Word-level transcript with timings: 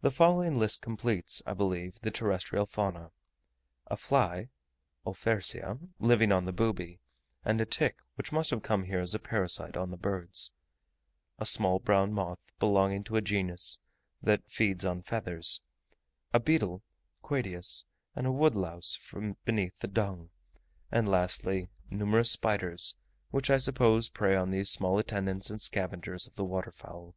The 0.00 0.10
following 0.10 0.54
list 0.54 0.80
completes, 0.80 1.42
I 1.44 1.52
believe, 1.52 2.00
the 2.00 2.10
terrestrial 2.10 2.64
fauna: 2.64 3.10
a 3.86 3.98
fly 3.98 4.48
(Olfersia) 5.04 5.78
living 5.98 6.32
on 6.32 6.46
the 6.46 6.54
booby, 6.54 7.00
and 7.44 7.60
a 7.60 7.66
tick 7.66 7.98
which 8.14 8.32
must 8.32 8.48
have 8.48 8.62
come 8.62 8.84
here 8.84 9.00
as 9.00 9.12
a 9.14 9.18
parasite 9.18 9.76
on 9.76 9.90
the 9.90 9.98
birds; 9.98 10.52
a 11.38 11.44
small 11.44 11.80
brown 11.80 12.14
moth, 12.14 12.38
belonging 12.60 13.04
to 13.04 13.16
a 13.16 13.20
genus 13.20 13.78
that 14.22 14.48
feeds 14.48 14.86
on 14.86 15.02
feathers; 15.02 15.60
a 16.32 16.40
beetle 16.40 16.82
(Quedius) 17.22 17.84
and 18.16 18.26
a 18.26 18.32
woodlouse 18.32 18.96
from 18.96 19.36
beneath 19.44 19.80
the 19.80 19.86
dung; 19.86 20.30
and 20.90 21.06
lastly, 21.10 21.68
numerous 21.90 22.30
spiders, 22.30 22.94
which 23.30 23.50
I 23.50 23.58
suppose 23.58 24.08
prey 24.08 24.34
on 24.34 24.50
these 24.50 24.70
small 24.70 24.98
attendants 24.98 25.50
and 25.50 25.60
scavengers 25.60 26.26
of 26.26 26.36
the 26.36 26.44
water 26.46 26.72
fowl. 26.72 27.14